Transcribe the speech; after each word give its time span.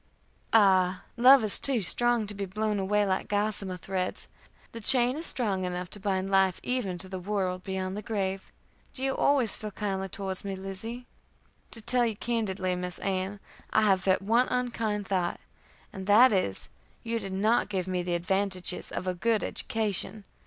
"Ah! 0.51 1.03
love 1.15 1.43
is 1.43 1.59
too 1.59 1.83
strong 1.83 2.25
to 2.25 2.33
be 2.33 2.47
blown 2.47 2.79
away 2.79 3.05
like 3.05 3.27
gossamer 3.27 3.77
threads. 3.77 4.27
The 4.71 4.81
chain 4.81 5.15
is 5.15 5.27
strong 5.27 5.63
enough 5.63 5.91
to 5.91 5.99
bind 5.99 6.31
life 6.31 6.59
even 6.63 6.97
to 6.97 7.07
the 7.07 7.19
world 7.19 7.61
beyond 7.61 7.95
the 7.95 8.01
grave. 8.01 8.51
Do 8.95 9.03
you 9.03 9.15
always 9.15 9.55
feel 9.55 9.69
kindly 9.69 10.09
towards 10.09 10.43
me, 10.43 10.55
Lizzie?" 10.55 11.05
"To 11.69 11.83
tell 11.83 12.07
you 12.07 12.15
candidly, 12.15 12.75
Miss 12.75 12.97
Ann[e], 12.97 13.37
I 13.71 13.83
have 13.83 14.05
but 14.05 14.23
one 14.23 14.47
unkind 14.47 15.07
thought, 15.07 15.39
and 15.93 16.07
that 16.07 16.33
is, 16.33 16.63
that 16.65 16.69
you 17.03 17.19
did 17.19 17.33
not 17.33 17.69
give 17.69 17.87
me 17.87 18.01
the 18.01 18.15
advantages 18.15 18.91
of 18.91 19.05
a 19.05 19.13
good 19.13 19.43
education. 19.43 20.23